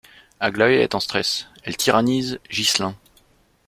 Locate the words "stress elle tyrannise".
0.99-2.39